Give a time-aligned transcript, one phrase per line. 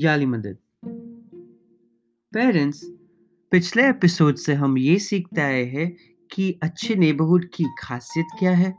[0.00, 0.56] याली मदद।
[2.32, 2.84] पेरेंट्स
[3.50, 5.96] पिछले एपिसोड से हम ये सीखते आए हैं
[6.30, 8.72] कि अच्छे नेबरहुड की खासियत क्या है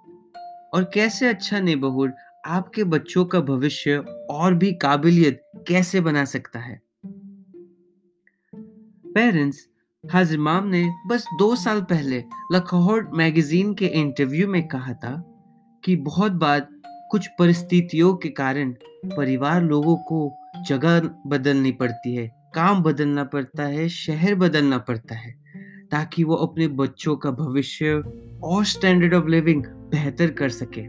[0.73, 2.13] और कैसे अच्छा नेबरहुड
[2.45, 3.97] आपके बच्चों का भविष्य
[4.29, 6.81] और भी काबिलियत कैसे बना सकता है।
[9.13, 9.69] पेरेंट्स
[10.11, 15.25] हाजिमाम ने बस दो साल पहले लखोर मैगजीन के इंटरव्यू में कहा था
[15.83, 16.67] कि बहुत बार
[17.11, 18.71] कुछ परिस्थितियों के कारण
[19.05, 25.31] परिवार लोगों को जगह बदलनी पड़ती है, काम बदलना पड़ता है, शहर बदलना पड़ता है,
[25.91, 27.93] ताकि वो अपने बच्चों का भविष्य
[28.43, 30.81] और स्टैंडर्ड ऑफ़ लिविंग बेहतर कर सके।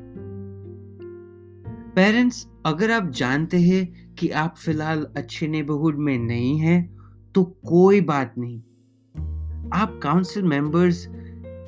[1.95, 6.97] पेरेंट्स अगर आप जानते हैं कि आप फ़िलहाल अच्छे नेबरहुड में नहीं हैं
[7.35, 8.59] तो कोई बात नहीं।
[9.71, 11.07] आप काउंसिल मेंबर्स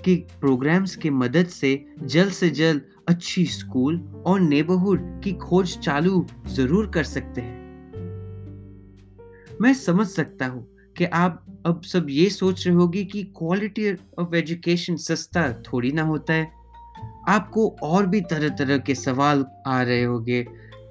[0.04, 6.26] के प्रोग्राम्स के मदद से जल्द से जल्द अच्छी स्कूल और नेबरहुड की खोज चालू
[6.46, 7.61] ज़रूर कर सकते हैं।
[9.60, 14.34] मैं समझ सकता हूँ कि आप अब सब ये सोच रहे होगी कि क्वालिटी ऑफ़
[14.34, 16.50] एजुकेशन सस्ता थोड़ी ना होता है।
[17.28, 20.42] आपको और भी तरह तरह के सवाल आ रहे होंगे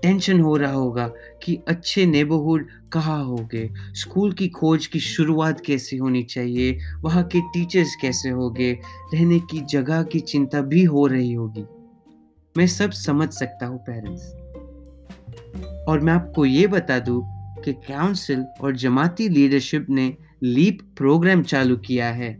[0.02, 1.08] टेंशन हो रहा होगा
[1.44, 7.42] कि अच्छे नेबरहुड कहाँ होंगे स्कूल की खोज की शुरुआत कैसे होनी चाहिए, वहाँ के
[7.42, 8.72] टीचर्स कैसे होंगे,
[9.14, 11.66] रहने की जगह की चिंता भी हो रही होगी।
[12.58, 14.34] मैं सब समझ सकता हूँ पेरेंट्स
[15.88, 17.22] और मैं आपको ये बता दूँ
[17.66, 22.38] कि काउंसिल और जमाती लीडरशिप ने लीप प्रोग्राम चालू किया है।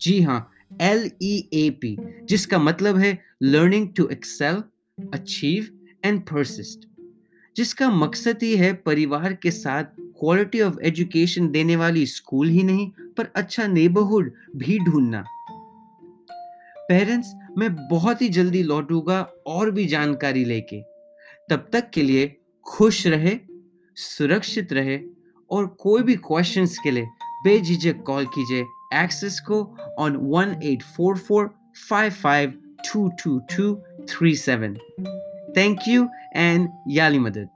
[0.00, 4.62] जी हाँ एल ई ए पी जिसका मतलब है learning to excel
[5.14, 5.68] achieve
[6.04, 6.88] and persist
[7.56, 12.90] जिसका मकसद ही है परिवार के साथ क्वालिटी ऑफ़ एजुकेशन देने वाली स्कूल ही नहीं,
[13.16, 15.24] पर अच्छा नेबरहुड भी ढूंढना।
[16.88, 20.80] पेरेंट्स मैं बहुत ही जल्दी लौटूँगा और भी जानकारी लेके।
[21.50, 23.34] तब तक के लिए खुश रहे
[23.96, 24.98] सुरक्षित रहे
[25.50, 27.06] और कोई भी क्वेश्चंस के लिए
[27.44, 28.64] बेझिझक कॉल कीजिए
[29.02, 29.62] एक्सेस को
[29.98, 31.50] on one eight four four
[31.88, 32.54] five five
[32.92, 33.74] two two two
[34.10, 34.76] three seven
[35.56, 37.48] thank you and याली मदद